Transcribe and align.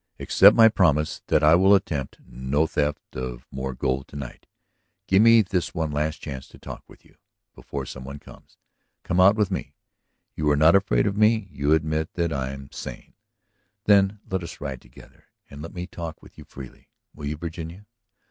"Accept 0.19 0.55
my 0.55 0.67
promise 0.67 1.21
that 1.27 1.43
I 1.43 1.53
will 1.53 1.75
attempt 1.75 2.17
no 2.25 2.65
theft 2.65 3.15
of 3.15 3.45
more 3.51 3.75
gold 3.75 4.07
to 4.07 4.15
night; 4.15 4.47
give 5.05 5.21
me 5.21 5.43
this 5.43 5.75
one 5.75 5.91
last 5.91 6.15
chance 6.15 6.47
to 6.47 6.57
talk 6.57 6.83
with 6.87 7.05
you. 7.05 7.17
Before 7.53 7.85
some 7.85 8.03
one 8.03 8.17
comes, 8.17 8.57
come 9.03 9.19
out 9.19 9.35
with 9.35 9.51
me. 9.51 9.75
You 10.35 10.49
are 10.49 10.55
not 10.57 10.73
afraid 10.73 11.05
of 11.05 11.15
me; 11.17 11.47
you 11.51 11.73
admit 11.73 12.15
that 12.15 12.33
I 12.33 12.49
am 12.49 12.71
sane. 12.71 13.13
Then 13.85 14.19
let 14.27 14.41
us 14.41 14.59
ride 14.59 14.81
together. 14.81 15.25
And 15.51 15.61
let 15.61 15.71
me 15.71 15.85
talk 15.85 16.23
with 16.23 16.35
you 16.35 16.45
freely. 16.45 16.89
Will 17.13 17.27
you, 17.27 17.37
Virginia? 17.37 17.85